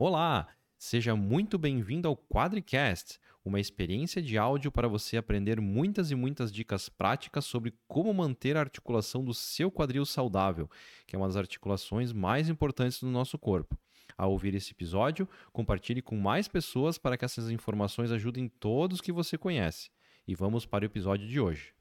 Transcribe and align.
Olá, 0.00 0.46
seja 0.78 1.16
muito 1.16 1.58
bem-vindo 1.58 2.06
ao 2.06 2.16
Quadricast, 2.16 3.18
uma 3.44 3.58
experiência 3.58 4.22
de 4.22 4.38
áudio 4.38 4.70
para 4.70 4.86
você 4.86 5.16
aprender 5.16 5.60
muitas 5.60 6.12
e 6.12 6.14
muitas 6.14 6.52
dicas 6.52 6.88
práticas 6.88 7.44
sobre 7.44 7.74
como 7.88 8.14
manter 8.14 8.56
a 8.56 8.60
articulação 8.60 9.24
do 9.24 9.34
seu 9.34 9.72
quadril 9.72 10.06
saudável, 10.06 10.70
que 11.04 11.16
é 11.16 11.18
uma 11.18 11.26
das 11.26 11.36
articulações 11.36 12.12
mais 12.12 12.48
importantes 12.48 13.00
do 13.00 13.08
nosso 13.08 13.36
corpo. 13.36 13.76
Ao 14.16 14.30
ouvir 14.30 14.54
esse 14.54 14.70
episódio, 14.70 15.28
compartilhe 15.52 16.00
com 16.00 16.16
mais 16.16 16.46
pessoas 16.46 16.96
para 16.96 17.18
que 17.18 17.24
essas 17.24 17.50
informações 17.50 18.12
ajudem 18.12 18.46
todos 18.48 19.00
que 19.00 19.10
você 19.10 19.36
conhece. 19.36 19.90
E 20.28 20.32
vamos 20.32 20.64
para 20.64 20.84
o 20.84 20.86
episódio 20.86 21.26
de 21.26 21.40
hoje. 21.40 21.74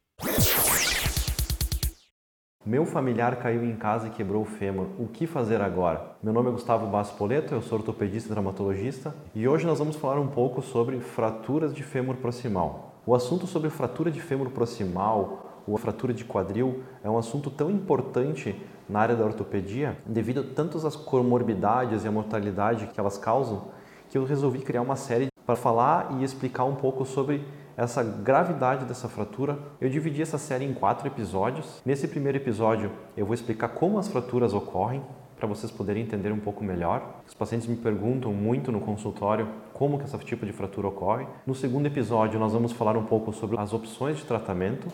Meu 2.68 2.86
familiar 2.86 3.38
caiu 3.38 3.64
em 3.64 3.78
casa 3.78 4.08
e 4.08 4.10
quebrou 4.10 4.42
o 4.42 4.46
fêmur. 4.46 4.88
O 5.00 5.08
que 5.08 5.26
fazer 5.26 5.62
agora? 5.62 6.18
Meu 6.22 6.34
nome 6.34 6.50
é 6.50 6.52
Gustavo 6.52 6.86
Basso 6.86 7.16
Poleto, 7.16 7.54
eu 7.54 7.62
sou 7.62 7.78
ortopedista 7.78 8.28
e 8.28 8.32
traumatologista 8.34 9.16
e 9.34 9.48
hoje 9.48 9.66
nós 9.66 9.80
vamos 9.80 9.96
falar 9.96 10.20
um 10.20 10.28
pouco 10.28 10.62
sobre 10.62 11.00
fraturas 11.00 11.74
de 11.74 11.82
fêmur 11.82 12.18
proximal. 12.18 13.02
O 13.06 13.16
assunto 13.16 13.48
sobre 13.48 13.70
fratura 13.70 14.12
de 14.12 14.20
fêmur 14.20 14.50
proximal 14.50 15.64
ou 15.66 15.78
fratura 15.78 16.14
de 16.14 16.26
quadril 16.26 16.84
é 17.02 17.10
um 17.10 17.18
assunto 17.18 17.50
tão 17.50 17.72
importante 17.72 18.54
na 18.90 19.00
área 19.00 19.16
da 19.16 19.24
ortopedia 19.24 19.98
devido 20.06 20.42
a 20.42 20.54
tantas 20.54 20.84
as 20.84 20.98
comorbidades 20.98 22.04
e 22.04 22.08
a 22.10 22.12
mortalidade 22.12 22.88
que 22.88 23.00
elas 23.00 23.18
causam 23.18 23.70
que 24.10 24.18
eu 24.18 24.26
resolvi 24.26 24.60
criar 24.60 24.82
uma 24.82 24.98
série 24.98 25.30
para 25.46 25.56
falar 25.56 26.18
e 26.20 26.24
explicar 26.26 26.66
um 26.66 26.76
pouco 26.76 27.06
sobre 27.06 27.46
essa 27.78 28.04
gravidade 28.04 28.86
dessa 28.86 29.08
fratura. 29.08 29.60
Eu 29.80 29.88
dividi 29.88 30.24
essa 30.24 30.40
série 30.40 30.66
em 30.66 30.74
quatro 30.74 31.08
episódios. 31.08 31.80
Nesse 31.86 32.08
primeiro 32.08 32.40
episódio, 32.40 32.92
eu 33.16 33.24
vou 33.24 33.36
explicar 33.36 33.70
como 33.70 34.00
as 34.00 34.08
fraturas 34.08 34.52
ocorrem, 34.52 35.04
para 35.38 35.48
vocês 35.48 35.72
poderem 35.72 36.02
entender 36.02 36.32
um 36.32 36.40
pouco 36.40 36.64
melhor. 36.64 37.22
Os 37.28 37.36
pacientes 37.36 37.68
me 37.68 37.76
perguntam 37.76 38.34
muito 38.34 38.72
no 38.72 38.82
consultório 38.82 39.48
como 39.72 40.00
que 40.00 40.06
esse 40.06 40.18
tipo 40.26 40.44
de 40.44 40.52
fratura 40.52 40.88
ocorre. 40.88 41.28
No 41.46 41.54
segundo 41.54 41.86
episódio, 41.86 42.40
nós 42.40 42.54
vamos 42.54 42.72
falar 42.72 42.98
um 42.98 43.04
pouco 43.04 43.32
sobre 43.32 43.60
as 43.60 43.72
opções 43.72 44.18
de 44.18 44.26
tratamento. 44.26 44.88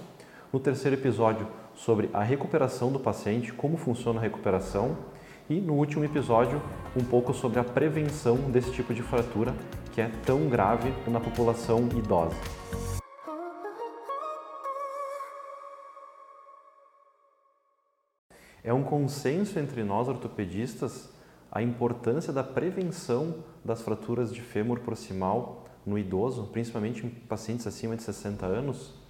No 0.51 0.59
terceiro 0.59 0.97
episódio, 0.97 1.47
sobre 1.73 2.09
a 2.13 2.21
recuperação 2.21 2.91
do 2.91 2.99
paciente, 2.99 3.53
como 3.53 3.77
funciona 3.77 4.19
a 4.19 4.21
recuperação. 4.21 4.97
E 5.49 5.59
no 5.59 5.73
último 5.73 6.05
episódio, 6.05 6.61
um 6.95 7.03
pouco 7.03 7.33
sobre 7.33 7.59
a 7.59 7.65
prevenção 7.65 8.37
desse 8.49 8.71
tipo 8.71 8.93
de 8.93 9.03
fratura 9.03 9.53
que 9.91 9.99
é 9.99 10.07
tão 10.25 10.47
grave 10.47 10.93
na 11.05 11.19
população 11.19 11.89
idosa. 11.97 12.35
É 18.63 18.73
um 18.73 18.83
consenso 18.83 19.59
entre 19.59 19.83
nós 19.83 20.07
ortopedistas 20.07 21.11
a 21.51 21.61
importância 21.61 22.31
da 22.31 22.43
prevenção 22.43 23.43
das 23.65 23.81
fraturas 23.81 24.33
de 24.33 24.41
fêmur 24.41 24.79
proximal 24.79 25.65
no 25.85 25.99
idoso, 25.99 26.47
principalmente 26.53 27.05
em 27.05 27.09
pacientes 27.09 27.67
acima 27.67 27.97
de 27.97 28.03
60 28.03 28.45
anos, 28.45 29.02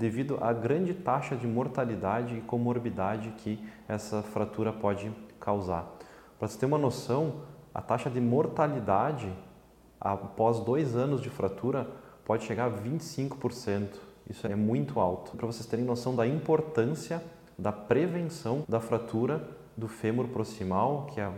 devido 0.00 0.38
à 0.40 0.50
grande 0.50 0.94
taxa 0.94 1.36
de 1.36 1.46
mortalidade 1.46 2.34
e 2.34 2.40
comorbidade 2.40 3.34
que 3.36 3.62
essa 3.86 4.22
fratura 4.22 4.72
pode 4.72 5.12
causar. 5.38 5.94
Para 6.38 6.48
você 6.48 6.58
ter 6.58 6.64
uma 6.64 6.78
noção, 6.78 7.42
a 7.74 7.82
taxa 7.82 8.08
de 8.08 8.18
mortalidade 8.18 9.30
após 10.00 10.58
dois 10.60 10.96
anos 10.96 11.20
de 11.20 11.28
fratura 11.28 11.86
pode 12.24 12.44
chegar 12.44 12.64
a 12.64 12.70
25%. 12.70 13.88
Isso 14.28 14.46
é 14.46 14.56
muito 14.56 14.98
alto. 14.98 15.36
Para 15.36 15.46
vocês 15.46 15.66
terem 15.66 15.84
noção 15.84 16.16
da 16.16 16.26
importância 16.26 17.22
da 17.58 17.70
prevenção 17.70 18.64
da 18.66 18.80
fratura 18.80 19.46
do 19.76 19.86
fêmur 19.86 20.28
proximal, 20.28 21.08
que 21.12 21.20
é 21.20 21.24
a 21.24 21.32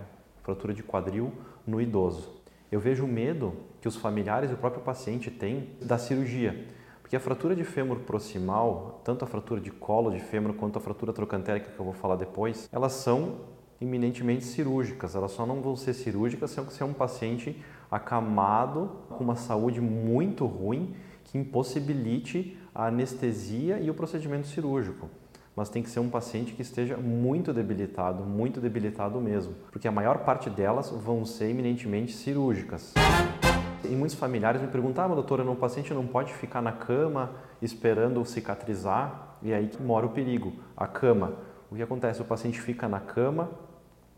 fratura 0.45 0.73
de 0.73 0.85
quadril, 0.85 1.33
no 1.67 1.81
idoso. 1.81 2.31
Eu 2.71 2.79
vejo 2.79 3.05
o 3.05 3.09
medo 3.09 3.55
que 3.81 3.89
os 3.89 3.97
familiares 3.97 4.53
e 4.53 4.55
o 4.55 4.57
próprio 4.57 4.85
paciente 4.85 5.33
têm 5.33 5.71
da 5.81 5.99
cirurgia, 5.99 6.65
porque 7.13 7.19
a 7.19 7.21
fratura 7.21 7.55
de 7.55 7.63
fêmur 7.63 7.99
proximal, 7.99 9.03
tanto 9.05 9.23
a 9.23 9.29
fratura 9.29 9.61
de 9.61 9.71
colo 9.71 10.11
de 10.11 10.19
fêmur 10.19 10.55
quanto 10.55 10.79
a 10.79 10.81
fratura 10.81 11.13
trocantérica 11.13 11.71
que 11.71 11.79
eu 11.79 11.85
vou 11.85 11.93
falar 11.93 12.17
depois, 12.17 12.71
elas 12.73 12.93
são 12.93 13.41
eminentemente 13.79 14.47
cirúrgicas. 14.47 15.15
Elas 15.15 15.33
só 15.33 15.45
não 15.45 15.61
vão 15.61 15.77
ser 15.77 15.93
cirúrgicas 15.93 16.53
se 16.53 16.83
é 16.83 16.87
um 16.87 16.95
paciente 16.95 17.63
acamado 17.91 18.93
com 19.11 19.23
uma 19.23 19.37
saúde 19.37 19.79
muito 19.79 20.47
ruim 20.47 20.95
que 21.23 21.37
impossibilite 21.37 22.57
a 22.75 22.87
anestesia 22.87 23.79
e 23.79 23.91
o 23.91 23.95
procedimento 23.95 24.47
cirúrgico 24.47 25.11
mas 25.55 25.69
tem 25.69 25.83
que 25.83 25.91
ser 25.91 26.01
um 26.01 26.09
paciente 26.09 26.55
que 26.55 26.63
esteja 26.63 26.97
muito 26.97 27.53
debilitado, 27.53 28.25
muito 28.25 28.59
debilitado 28.59 29.21
mesmo, 29.21 29.55
porque 29.71 29.87
a 29.87 29.93
maior 29.93 30.25
parte 30.25 30.49
delas 30.49 30.89
vão 30.89 31.27
ser 31.27 31.51
eminentemente 31.51 32.15
cirúrgicas. 32.15 32.95
E 33.85 33.95
muitos 33.97 34.17
familiares 34.17 34.61
me 34.61 34.69
perguntavam, 34.69 35.13
ah, 35.13 35.15
doutora, 35.17 35.43
o 35.45 35.57
paciente 35.57 35.93
não 35.93 36.07
pode 36.07 36.33
ficar 36.35 36.63
na 36.63 36.73
cama 36.73 37.31
esperando 37.61 38.25
cicatrizar, 38.25 39.37
e 39.43 39.51
é 39.53 39.57
aí 39.57 39.69
que 39.69 39.83
mora 39.83 40.07
o 40.07 40.11
perigo, 40.11 40.53
a 40.77 40.87
cama. 40.87 41.35
O 41.71 41.75
que 41.75 41.83
acontece? 41.83 42.21
O 42.23 42.25
paciente 42.25 42.61
fica 42.61 42.89
na 42.89 43.01
cama, 43.01 43.51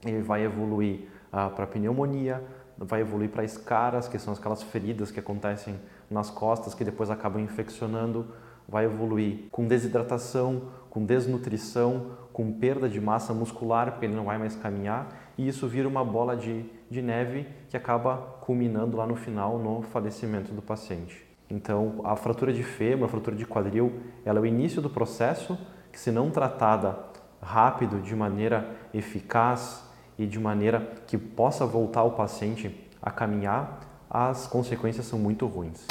ele 0.04 0.22
vai 0.22 0.44
evoluir 0.44 1.08
ah, 1.32 1.48
para 1.48 1.66
pneumonia, 1.66 2.42
vai 2.76 3.00
evoluir 3.00 3.30
para 3.30 3.44
escaras, 3.44 4.08
que 4.08 4.18
são 4.18 4.34
aquelas 4.34 4.62
feridas 4.62 5.10
que 5.10 5.20
acontecem 5.20 5.78
nas 6.10 6.30
costas 6.30 6.74
que 6.74 6.84
depois 6.84 7.10
acabam 7.10 7.42
infeccionando, 7.42 8.26
vai 8.68 8.84
evoluir 8.84 9.44
com 9.50 9.66
desidratação, 9.66 10.62
com 10.90 11.04
desnutrição, 11.04 12.12
com 12.32 12.52
perda 12.52 12.88
de 12.88 13.00
massa 13.00 13.32
muscular, 13.32 13.92
porque 13.92 14.06
ele 14.06 14.14
não 14.14 14.24
vai 14.24 14.38
mais 14.38 14.56
caminhar, 14.56 15.08
e 15.36 15.46
isso 15.48 15.66
vira 15.66 15.88
uma 15.88 16.04
bola 16.04 16.36
de, 16.36 16.64
de 16.90 17.02
neve 17.02 17.46
que 17.68 17.76
acaba 17.76 18.16
culminando 18.40 18.96
lá 18.96 19.06
no 19.06 19.16
final 19.16 19.58
no 19.58 19.82
falecimento 19.82 20.52
do 20.52 20.62
paciente. 20.62 21.24
Então, 21.50 22.00
a 22.04 22.16
fratura 22.16 22.52
de 22.52 22.62
fêmur, 22.62 23.04
a 23.04 23.08
fratura 23.08 23.36
de 23.36 23.46
quadril, 23.46 24.00
ela 24.24 24.38
é 24.38 24.42
o 24.42 24.46
início 24.46 24.80
do 24.80 24.90
processo 24.90 25.58
que, 25.92 25.98
se 25.98 26.10
não 26.10 26.30
tratada 26.30 26.98
rápido, 27.40 28.00
de 28.00 28.14
maneira 28.16 28.68
eficaz 28.92 29.84
e 30.18 30.26
de 30.26 30.38
maneira 30.38 30.80
que 31.06 31.18
possa 31.18 31.66
voltar 31.66 32.02
o 32.04 32.12
paciente 32.12 32.90
a 33.02 33.10
caminhar, 33.10 33.80
as 34.08 34.46
consequências 34.46 35.06
são 35.06 35.18
muito 35.18 35.46
ruins. 35.46 35.86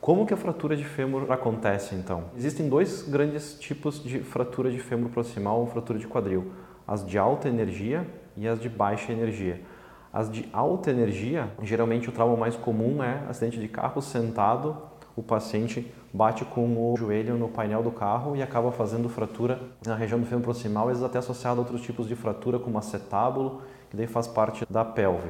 Como 0.00 0.26
que 0.26 0.34
a 0.34 0.36
fratura 0.36 0.76
de 0.76 0.84
fêmur 0.84 1.30
acontece 1.30 1.94
então? 1.94 2.24
Existem 2.36 2.68
dois 2.68 3.02
grandes 3.02 3.58
tipos 3.58 4.02
de 4.02 4.20
fratura 4.20 4.70
de 4.70 4.78
fêmur 4.78 5.10
proximal 5.10 5.60
ou 5.60 5.66
fratura 5.66 5.98
de 5.98 6.06
quadril: 6.06 6.52
as 6.88 7.06
de 7.06 7.18
alta 7.18 7.48
energia 7.48 8.06
e 8.34 8.48
as 8.48 8.58
de 8.58 8.68
baixa 8.70 9.12
energia. 9.12 9.60
As 10.10 10.30
de 10.30 10.48
alta 10.54 10.90
energia, 10.90 11.50
geralmente 11.62 12.08
o 12.08 12.12
trauma 12.12 12.34
mais 12.34 12.56
comum 12.56 13.02
é 13.02 13.22
acidente 13.28 13.60
de 13.60 13.68
carro 13.68 14.00
sentado, 14.00 14.74
o 15.14 15.22
paciente 15.22 15.92
bate 16.14 16.46
com 16.46 16.92
o 16.92 16.96
joelho 16.96 17.36
no 17.36 17.48
painel 17.48 17.82
do 17.82 17.90
carro 17.90 18.34
e 18.34 18.42
acaba 18.42 18.72
fazendo 18.72 19.08
fratura 19.08 19.60
na 19.86 19.94
região 19.94 20.18
do 20.18 20.24
fêmur 20.24 20.42
proximal, 20.42 20.84
às 20.84 20.92
vezes 20.92 21.02
até 21.02 21.18
associado 21.18 21.60
a 21.60 21.62
outros 21.62 21.82
tipos 21.82 22.08
de 22.08 22.16
fratura 22.16 22.58
como 22.58 22.78
acetábulo, 22.78 23.60
que 23.90 23.96
daí 23.96 24.06
faz 24.06 24.26
parte 24.26 24.64
da 24.70 24.84
pelve. 24.84 25.28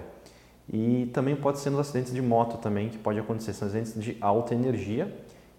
E 0.72 1.06
também 1.12 1.34
pode 1.34 1.58
ser 1.58 1.70
nos 1.70 1.80
acidentes 1.80 2.12
de 2.12 2.22
moto 2.22 2.58
também, 2.58 2.88
que 2.88 2.98
pode 2.98 3.18
acontecer, 3.18 3.52
são 3.54 3.66
acidentes 3.66 4.00
de 4.00 4.16
alta 4.20 4.54
energia, 4.54 5.12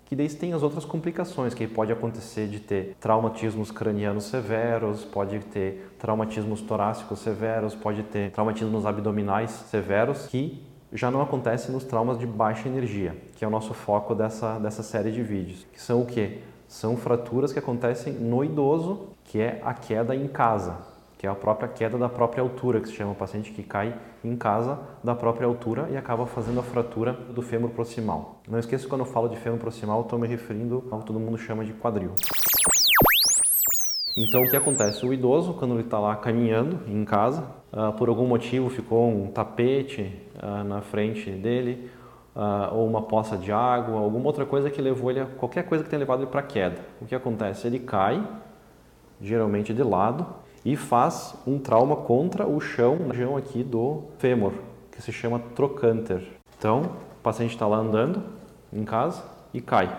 que 0.10 0.16
daí 0.16 0.28
tem 0.28 0.54
as 0.54 0.64
outras 0.64 0.86
complicações, 0.86 1.54
que 1.54 1.68
pode 1.68 1.92
acontecer 1.92 2.48
de 2.48 2.60
ter 2.60 2.96
traumatismos 3.00 3.70
cranianos 3.70 4.24
severos, 4.24 5.06
pode 5.06 5.38
ter 5.40 5.94
traumatismos 6.00 6.62
torácicos 6.62 7.20
severos, 7.20 7.76
pode 7.76 8.02
ter 8.02 8.32
traumatismos 8.32 8.88
abdominais 8.88 9.52
severos, 9.52 10.26
que 10.26 10.64
já 10.92 11.12
não 11.12 11.22
acontece 11.22 11.72
nos 11.72 11.84
traumas 11.84 12.18
de 12.18 12.26
baixa 12.26 12.68
energia, 12.68 13.16
que 13.36 13.46
é 13.46 13.48
o 13.48 13.52
nosso 13.52 13.76
foco 13.76 14.16
dessa, 14.16 14.58
dessa 14.58 14.82
série 14.82 15.12
de 15.12 15.22
vídeos. 15.22 15.68
Que 15.72 15.80
são 15.80 16.02
o 16.02 16.06
quê? 16.08 16.40
São 16.68 16.98
fraturas 16.98 17.54
que 17.54 17.60
acontecem 17.60 18.14
no 18.14 18.44
idoso, 18.44 19.10
que 19.26 19.40
é 19.40 19.62
a 19.64 19.76
queda 19.76 20.16
em 20.16 20.28
casa 20.28 20.99
que 21.20 21.28
é 21.28 21.30
a 21.30 21.36
própria 21.36 21.68
queda 21.68 21.98
da 21.98 22.08
própria 22.08 22.42
altura, 22.42 22.80
que 22.80 22.88
se 22.88 22.94
chama 22.94 23.12
o 23.12 23.16
paciente 23.16 23.52
que 23.52 23.62
cai 23.62 23.94
em 24.24 24.38
casa 24.38 24.80
da 25.04 25.14
própria 25.14 25.46
altura 25.46 25.90
e 25.92 25.98
acaba 25.98 26.26
fazendo 26.26 26.62
a 26.62 26.64
fratura 26.64 27.12
do 27.12 27.42
fêmur 27.42 27.72
proximal. 27.72 28.40
Não 28.48 28.58
esqueça 28.58 28.86
que 28.86 28.90
quando 28.90 29.02
eu 29.02 29.06
falo 29.06 29.28
de 29.28 29.36
fêmur 29.36 29.60
proximal, 29.60 30.00
estou 30.00 30.18
me 30.18 30.26
referindo 30.26 30.82
ao 30.90 31.00
que 31.00 31.06
todo 31.06 31.20
mundo 31.20 31.38
chama 31.38 31.66
de 31.66 31.74
quadril. 31.74 32.14
Então, 34.18 34.42
o 34.42 34.50
que 34.50 34.56
acontece? 34.56 35.06
O 35.06 35.14
idoso, 35.14 35.56
quando 35.56 35.74
ele 35.74 35.84
está 35.84 36.00
lá 36.00 36.16
caminhando 36.16 36.80
em 36.88 37.04
casa, 37.04 37.44
uh, 37.74 37.92
por 37.98 38.08
algum 38.08 38.26
motivo 38.26 38.70
ficou 38.70 39.10
um 39.10 39.28
tapete 39.28 40.16
uh, 40.42 40.64
na 40.64 40.82
frente 40.82 41.30
dele, 41.32 41.92
uh, 42.34 42.74
ou 42.74 42.88
uma 42.88 43.02
poça 43.02 43.36
de 43.36 43.52
água, 43.52 44.00
alguma 44.00 44.26
outra 44.26 44.46
coisa 44.46 44.70
que 44.70 44.82
levou 44.82 45.12
ele 45.12 45.20
a 45.20 45.26
qualquer 45.26 45.64
coisa 45.64 45.84
que 45.84 45.90
tenha 45.90 46.00
levado 46.00 46.22
ele 46.22 46.32
para 46.32 46.44
queda. 46.44 46.80
O 47.02 47.06
que 47.06 47.14
acontece? 47.14 47.68
Ele 47.68 47.80
cai, 47.80 48.26
geralmente 49.20 49.74
de 49.74 49.84
lado, 49.84 50.26
e 50.66 50.76
faz 50.76 51.36
um 51.46 51.58
trauma 51.58 51.96
contra 51.96 52.48
o 52.48 52.60
chão, 52.60 52.98
na 52.98 53.14
região 53.14 53.38
aqui 53.38 53.64
do 53.64 54.04
fêmur, 54.18 54.54
que 54.92 55.02
se 55.02 55.12
chama 55.12 55.40
trocânter. 55.56 56.24
Então, 56.58 56.82
o 56.82 57.22
paciente 57.24 57.52
está 57.52 57.66
lá 57.66 57.78
andando 57.78 58.24
em 58.72 58.84
casa 58.84 59.24
e 59.54 59.62
cai. 59.62 59.96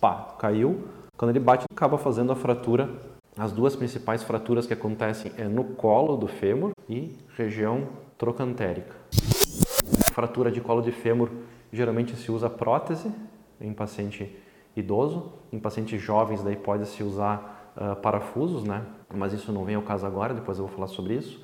Pá, 0.00 0.34
caiu. 0.38 0.84
Quando 1.16 1.30
ele 1.30 1.40
bate, 1.40 1.64
acaba 1.70 1.98
fazendo 1.98 2.32
a 2.32 2.36
fratura. 2.36 2.88
As 3.36 3.52
duas 3.52 3.76
principais 3.76 4.22
fraturas 4.22 4.66
que 4.66 4.72
acontecem 4.72 5.32
é 5.36 5.44
no 5.44 5.64
colo 5.64 6.16
do 6.16 6.26
fêmur 6.26 6.72
e 6.88 7.16
região 7.36 7.88
trocantérica. 8.16 8.94
Fratura 10.12 10.50
de 10.50 10.60
colo 10.60 10.80
de 10.80 10.92
fêmur, 10.92 11.28
geralmente 11.72 12.16
se 12.16 12.32
usa 12.32 12.48
prótese 12.48 13.12
em 13.60 13.72
paciente 13.72 14.34
idoso. 14.74 15.32
Em 15.52 15.58
pacientes 15.58 16.00
jovens, 16.00 16.42
daí 16.42 16.56
pode-se 16.56 17.02
usar 17.02 17.72
uh, 17.76 17.96
parafusos, 17.96 18.64
né? 18.64 18.82
Mas 19.12 19.32
isso 19.32 19.52
não 19.52 19.64
vem 19.64 19.74
ao 19.74 19.82
caso 19.82 20.06
agora, 20.06 20.34
depois 20.34 20.58
eu 20.58 20.66
vou 20.66 20.74
falar 20.74 20.88
sobre 20.88 21.14
isso. 21.14 21.42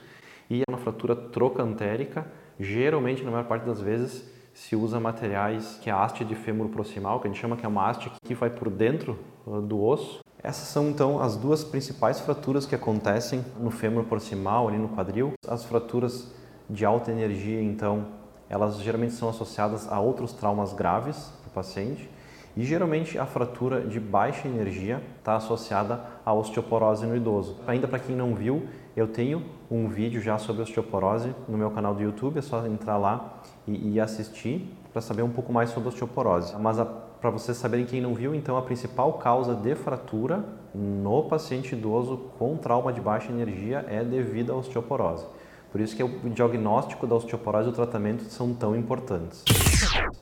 E 0.50 0.62
na 0.68 0.76
fratura 0.76 1.14
trocantérica, 1.14 2.26
geralmente, 2.58 3.22
na 3.22 3.30
maior 3.30 3.44
parte 3.44 3.64
das 3.64 3.80
vezes, 3.80 4.30
se 4.54 4.76
usa 4.76 5.00
materiais 5.00 5.78
que 5.80 5.88
é 5.88 5.92
a 5.92 6.02
haste 6.02 6.24
de 6.24 6.34
fêmur 6.34 6.68
proximal, 6.68 7.20
que 7.20 7.26
a 7.26 7.30
gente 7.30 7.40
chama 7.40 7.56
que 7.56 7.64
é 7.64 7.68
uma 7.68 7.88
haste 7.88 8.10
que 8.24 8.34
vai 8.34 8.50
por 8.50 8.68
dentro 8.68 9.18
uh, 9.46 9.60
do 9.60 9.82
osso. 9.82 10.20
Essas 10.42 10.68
são 10.68 10.88
então 10.88 11.20
as 11.20 11.36
duas 11.36 11.62
principais 11.62 12.20
fraturas 12.20 12.66
que 12.66 12.74
acontecem 12.74 13.44
no 13.58 13.70
fêmur 13.70 14.04
proximal, 14.04 14.68
ali 14.68 14.76
no 14.76 14.88
quadril. 14.88 15.32
As 15.46 15.64
fraturas 15.64 16.34
de 16.68 16.84
alta 16.84 17.10
energia, 17.10 17.62
então, 17.62 18.08
elas 18.48 18.80
geralmente 18.80 19.14
são 19.14 19.28
associadas 19.28 19.90
a 19.90 20.00
outros 20.00 20.32
traumas 20.32 20.72
graves 20.72 21.32
do 21.44 21.50
paciente. 21.50 22.10
E 22.56 22.64
geralmente 22.64 23.18
a 23.18 23.24
fratura 23.24 23.80
de 23.80 23.98
baixa 23.98 24.46
energia 24.46 25.02
está 25.18 25.36
associada 25.36 26.00
à 26.24 26.34
osteoporose 26.34 27.06
no 27.06 27.16
idoso. 27.16 27.56
Ainda 27.66 27.88
para 27.88 27.98
quem 27.98 28.14
não 28.14 28.34
viu, 28.34 28.66
eu 28.94 29.08
tenho 29.08 29.42
um 29.70 29.88
vídeo 29.88 30.20
já 30.20 30.36
sobre 30.36 30.62
osteoporose 30.62 31.34
no 31.48 31.56
meu 31.56 31.70
canal 31.70 31.94
do 31.94 32.02
YouTube, 32.02 32.38
é 32.38 32.42
só 32.42 32.66
entrar 32.66 32.98
lá 32.98 33.40
e, 33.66 33.92
e 33.92 34.00
assistir 34.00 34.70
para 34.92 35.00
saber 35.00 35.22
um 35.22 35.30
pouco 35.30 35.50
mais 35.50 35.70
sobre 35.70 35.88
osteoporose. 35.88 36.54
Mas 36.58 36.76
para 37.20 37.30
vocês 37.30 37.56
saberem 37.56 37.86
quem 37.86 38.02
não 38.02 38.14
viu, 38.14 38.34
então 38.34 38.56
a 38.56 38.62
principal 38.62 39.14
causa 39.14 39.54
de 39.54 39.74
fratura 39.74 40.44
no 40.74 41.22
paciente 41.22 41.74
idoso 41.74 42.18
com 42.38 42.56
trauma 42.56 42.92
de 42.92 43.00
baixa 43.00 43.32
energia 43.32 43.86
é 43.88 44.04
devido 44.04 44.52
à 44.52 44.56
osteoporose. 44.56 45.24
Por 45.70 45.80
isso 45.80 45.96
que 45.96 46.02
o 46.02 46.28
diagnóstico 46.28 47.06
da 47.06 47.14
osteoporose 47.14 47.68
e 47.68 47.72
o 47.72 47.74
tratamento 47.74 48.24
são 48.24 48.52
tão 48.52 48.76
importantes. 48.76 49.42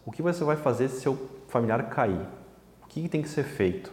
O 0.06 0.12
que 0.12 0.22
você 0.22 0.44
vai 0.44 0.54
fazer 0.54 0.88
se 0.88 1.00
seu 1.00 1.18
familiar 1.50 1.88
cair? 1.90 2.26
O 2.82 2.86
que 2.86 3.08
tem 3.08 3.22
que 3.22 3.28
ser 3.28 3.44
feito? 3.44 3.92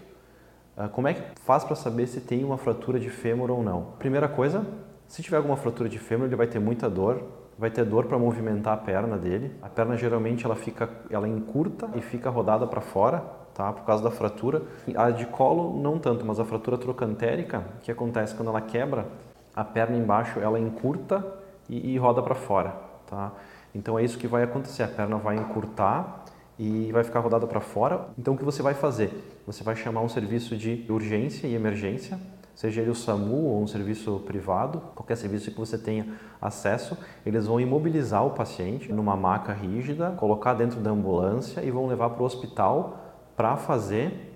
Ah, 0.75 0.88
como 0.88 1.07
é 1.07 1.13
que 1.13 1.42
faz 1.42 1.63
para 1.63 1.75
saber 1.75 2.07
se 2.07 2.21
tem 2.21 2.44
uma 2.44 2.57
fratura 2.57 3.00
de 3.00 3.09
fêmur 3.09 3.50
ou 3.50 3.63
não? 3.63 3.94
Primeira 3.98 4.27
coisa, 4.27 4.65
se 5.07 5.24
tiver 5.24 5.38
alguma 5.38 5.57
fratura 5.57 5.89
de 5.89 5.98
fêmur, 5.98 6.27
ele 6.27 6.36
vai 6.36 6.48
ter 6.48 6.59
muita 6.59 6.88
dor, 6.88 7.24
vai 7.57 7.71
ter 7.71 7.83
dor 7.83 8.06
para 8.06 8.18
movimentar 8.19 8.74
a 8.74 8.77
perna 8.77 9.18
dele. 9.18 9.56
A 9.62 9.69
perna 9.69 9.98
geralmente 9.98 10.45
ela 10.45 10.56
fica, 10.56 10.88
ela 11.09 11.27
encurta 11.27 11.89
e 11.95 12.01
fica 12.01 12.30
rodada 12.30 12.68
para 12.68 12.80
fora, 12.80 13.24
tá? 13.56 13.74
Por 13.74 13.86
causa 13.86 14.03
da 14.03 14.12
fratura. 14.12 14.62
A 14.95 15.10
de 15.10 15.25
colo 15.25 15.81
não 15.81 15.98
tanto, 15.98 16.24
mas 16.24 16.39
a 16.39 16.45
fratura 16.45 16.77
trocantérica, 16.77 17.63
que 17.81 17.92
acontece 17.92 18.36
quando 18.36 18.50
ela 18.50 18.62
quebra, 18.62 19.07
a 19.56 19.63
perna 19.63 19.98
embaixo 19.98 20.39
ela 20.39 20.60
encurta 20.60 21.25
e, 21.68 21.94
e 21.94 21.98
roda 21.98 22.21
para 22.21 22.36
fora, 22.36 22.75
tá? 23.07 23.31
Então 23.74 23.98
é 23.98 24.03
isso 24.03 24.18
que 24.19 24.27
vai 24.27 24.44
acontecer, 24.44 24.83
a 24.83 24.88
perna 24.88 25.18
vai 25.18 25.38
encurtar 25.38 26.24
e 26.59 26.92
vai 26.92 27.04
ficar 27.04 27.19
rodada 27.19 27.45
para 27.45 27.59
fora. 27.59 28.07
Então 28.18 28.33
o 28.33 28.38
que 28.38 28.44
você 28.44 28.62
vai 28.62 28.74
fazer? 28.74 29.12
Você 29.45 29.63
vai 29.63 29.75
chamar 29.75 30.01
um 30.01 30.09
serviço 30.09 30.56
de 30.56 30.86
urgência 30.89 31.48
e 31.48 31.54
emergência, 31.54 32.19
seja 32.56 32.81
ele 32.81 32.89
o 32.89 32.95
SAMU 32.95 33.45
ou 33.45 33.62
um 33.62 33.68
serviço 33.68 34.21
privado, 34.25 34.81
qualquer 34.95 35.15
serviço 35.15 35.51
que 35.51 35.57
você 35.59 35.77
tenha 35.77 36.07
acesso, 36.42 36.98
eles 37.25 37.45
vão 37.45 37.59
imobilizar 37.59 38.25
o 38.25 38.31
paciente 38.31 38.92
numa 38.92 39.15
maca 39.15 39.54
rígida, 39.54 40.12
colocar 40.12 40.56
dentro 40.56 40.80
da 40.80 40.89
ambulância 40.89 41.62
e 41.62 41.69
vão 41.69 41.88
levar 41.88 42.09
para 42.09 42.24
o 42.24 42.25
hospital 42.25 43.15
para 43.36 43.56
fazer 43.57 44.33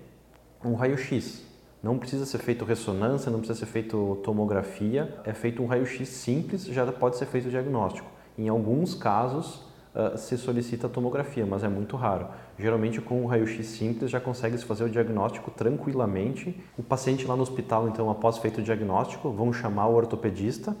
um 0.64 0.74
raio-x. 0.74 1.44
Não 1.82 1.98
precisa 1.98 2.24
ser 2.24 2.38
feito 2.38 2.64
ressonância, 2.64 3.28
não 3.28 3.40
precisa 3.40 3.58
ser 3.58 3.66
feito 3.66 4.20
tomografia, 4.22 5.18
é 5.24 5.32
feito 5.32 5.60
um 5.60 5.66
raio-x 5.66 6.08
simples, 6.08 6.64
já 6.66 6.86
pode 6.92 7.16
ser 7.16 7.26
feito 7.26 7.48
o 7.48 7.50
diagnóstico. 7.50 8.08
Em 8.38 8.48
alguns 8.48 8.94
casos, 8.94 9.66
uh, 9.94 10.16
se 10.16 10.36
solicita 10.36 10.88
tomografia, 10.88 11.46
mas 11.46 11.64
é 11.64 11.68
muito 11.68 11.96
raro. 11.96 12.28
Geralmente, 12.58 13.00
com 13.00 13.22
um 13.22 13.26
raio-x 13.26 13.66
simples, 13.66 14.10
já 14.10 14.20
consegue 14.20 14.56
se 14.58 14.64
fazer 14.64 14.84
o 14.84 14.90
diagnóstico 14.90 15.50
tranquilamente. 15.50 16.58
O 16.76 16.82
paciente 16.82 17.26
lá 17.26 17.36
no 17.36 17.42
hospital, 17.42 17.88
então, 17.88 18.10
após 18.10 18.38
feito 18.38 18.60
o 18.60 18.62
diagnóstico, 18.62 19.30
vão 19.30 19.52
chamar 19.52 19.88
o 19.88 19.94
ortopedista. 19.94 20.76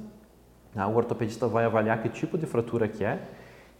Ah, 0.74 0.88
o 0.88 0.96
ortopedista 0.96 1.46
vai 1.46 1.64
avaliar 1.64 2.02
que 2.02 2.08
tipo 2.08 2.38
de 2.38 2.46
fratura 2.46 2.88
que 2.88 3.04
é 3.04 3.20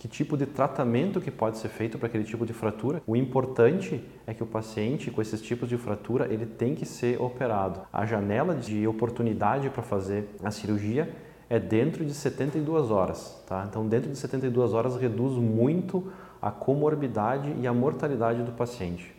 que 0.03 0.09
tipo 0.09 0.37
de 0.37 0.47
tratamento 0.47 1.21
que 1.21 1.31
pode 1.31 1.59
ser 1.59 1.69
feito 1.69 1.97
para 1.97 2.09
aquele 2.09 2.25
tipo 2.25 2.45
de 2.45 2.53
fratura. 2.53 3.01
O 3.07 3.15
importante 3.15 4.03
é 4.27 4.35
que 4.35 4.43
o 4.43 4.47
paciente 4.47 5.13
com 5.13 5.23
esses 5.23 5.41
tipos 5.41 5.69
de 5.69 5.77
fratura, 5.77 6.27
ele 6.29 6.45
tem 6.45 6.75
que 6.75 6.85
ser 6.85 7.23
operado. 7.23 7.83
A 7.93 8.05
janela 8.05 8.53
de 8.53 8.85
oportunidade 8.85 9.71
para 9.71 9.81
fazer 9.81 10.29
a 10.43 10.51
cirurgia 10.51 11.09
é 11.53 11.61
dentro 11.61 12.03
de 12.03 12.15
72 12.15 12.91
horas, 12.91 13.39
tá? 13.47 13.67
Então, 13.69 13.87
dentro 13.87 14.11
de 14.11 14.17
72 14.17 14.73
horas 14.73 14.97
reduz 14.97 15.35
muito 15.35 16.11
a 16.41 16.51
comorbidade 16.51 17.55
e 17.61 17.67
a 17.67 17.75
mortalidade 17.75 18.43
do 18.43 18.53
paciente. 18.53 19.15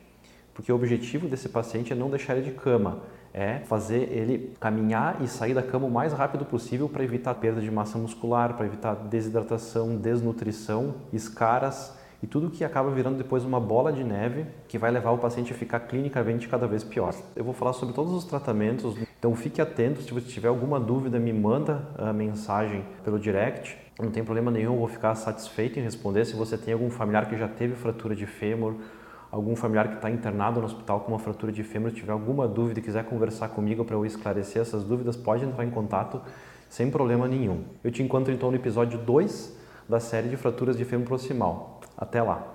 Porque 0.51 0.71
o 0.71 0.75
objetivo 0.75 1.27
desse 1.27 1.47
paciente 1.47 1.93
é 1.93 1.95
não 1.95 2.09
deixar 2.09 2.35
ele 2.35 2.49
de 2.49 2.57
cama, 2.57 3.01
é 3.31 3.59
fazer 3.59 4.11
ele 4.11 4.51
caminhar 4.59 5.21
e 5.21 5.27
sair 5.27 5.53
da 5.53 5.61
cama 5.61 5.85
o 5.85 5.91
mais 5.91 6.11
rápido 6.11 6.43
possível 6.43 6.89
para 6.89 7.03
evitar 7.03 7.35
perda 7.35 7.61
de 7.61 7.69
massa 7.69 7.99
muscular, 7.99 8.55
para 8.55 8.65
evitar 8.65 8.95
desidratação, 8.95 9.95
desnutrição, 9.95 10.95
escaras 11.13 11.93
e 12.23 12.25
tudo 12.25 12.49
que 12.49 12.63
acaba 12.63 12.89
virando 12.89 13.15
depois 13.19 13.45
uma 13.45 13.59
bola 13.59 13.93
de 13.93 14.03
neve 14.03 14.47
que 14.67 14.79
vai 14.79 14.89
levar 14.89 15.11
o 15.11 15.19
paciente 15.19 15.53
a 15.53 15.55
ficar 15.55 15.81
clinicamente 15.81 16.47
cada 16.47 16.65
vez 16.65 16.83
pior. 16.83 17.13
Eu 17.35 17.43
vou 17.43 17.53
falar 17.53 17.73
sobre 17.73 17.93
todos 17.93 18.11
os 18.11 18.25
tratamentos, 18.25 18.95
então 19.23 19.33
fique 19.37 19.61
atento, 19.61 20.01
se 20.01 20.13
você 20.13 20.27
tiver 20.27 20.49
alguma 20.49 20.77
dúvida, 20.77 21.17
me 21.17 21.31
manda 21.31 21.87
a 21.97 22.11
mensagem 22.11 22.83
pelo 23.05 23.17
direct. 23.17 23.77
Não 23.97 24.11
tem 24.11 24.21
problema 24.21 24.51
nenhum, 24.51 24.75
vou 24.75 24.89
ficar 24.89 25.15
satisfeito 25.15 25.79
em 25.79 25.81
responder. 25.81 26.25
Se 26.25 26.35
você 26.35 26.57
tem 26.57 26.73
algum 26.73 26.89
familiar 26.89 27.29
que 27.29 27.37
já 27.37 27.47
teve 27.47 27.73
fratura 27.73 28.17
de 28.17 28.25
fêmur, 28.25 28.75
algum 29.31 29.55
familiar 29.55 29.87
que 29.87 29.95
está 29.95 30.11
internado 30.11 30.59
no 30.59 30.65
hospital 30.65 30.99
com 30.99 31.13
uma 31.13 31.19
fratura 31.19 31.53
de 31.53 31.63
fêmur, 31.63 31.91
tiver 31.91 32.11
alguma 32.11 32.49
dúvida 32.49 32.81
e 32.81 32.83
quiser 32.83 33.05
conversar 33.05 33.47
comigo 33.47 33.85
para 33.85 33.95
eu 33.95 34.05
esclarecer 34.05 34.61
essas 34.61 34.83
dúvidas, 34.83 35.15
pode 35.15 35.45
entrar 35.45 35.63
em 35.63 35.71
contato 35.71 36.21
sem 36.67 36.91
problema 36.91 37.25
nenhum. 37.25 37.63
Eu 37.81 37.91
te 37.91 38.03
encontro 38.03 38.33
então 38.33 38.51
no 38.51 38.57
episódio 38.57 38.99
2 38.99 39.57
da 39.87 40.01
série 40.01 40.27
de 40.27 40.35
fraturas 40.35 40.75
de 40.75 40.83
fêmur 40.83 41.07
proximal. 41.07 41.79
Até 41.97 42.21
lá! 42.21 42.51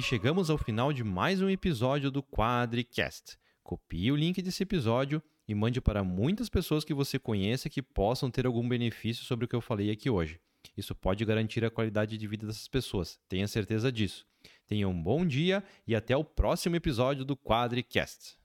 E 0.00 0.02
chegamos 0.02 0.48
ao 0.48 0.56
final 0.56 0.94
de 0.94 1.04
mais 1.04 1.42
um 1.42 1.50
episódio 1.50 2.10
do 2.10 2.22
Quadricast. 2.22 3.36
Copie 3.62 4.10
o 4.10 4.16
link 4.16 4.40
desse 4.40 4.62
episódio 4.62 5.22
e 5.46 5.54
mande 5.54 5.78
para 5.78 6.02
muitas 6.02 6.48
pessoas 6.48 6.86
que 6.86 6.94
você 6.94 7.18
conheça 7.18 7.68
que 7.68 7.82
possam 7.82 8.30
ter 8.30 8.46
algum 8.46 8.66
benefício 8.66 9.26
sobre 9.26 9.44
o 9.44 9.48
que 9.48 9.54
eu 9.54 9.60
falei 9.60 9.90
aqui 9.90 10.08
hoje. 10.08 10.40
Isso 10.74 10.94
pode 10.94 11.22
garantir 11.26 11.66
a 11.66 11.70
qualidade 11.70 12.16
de 12.16 12.26
vida 12.26 12.46
dessas 12.46 12.66
pessoas, 12.66 13.20
tenha 13.28 13.46
certeza 13.46 13.92
disso. 13.92 14.26
Tenha 14.66 14.88
um 14.88 15.02
bom 15.02 15.22
dia 15.22 15.62
e 15.86 15.94
até 15.94 16.16
o 16.16 16.24
próximo 16.24 16.76
episódio 16.76 17.22
do 17.22 17.36
Quadricast. 17.36 18.39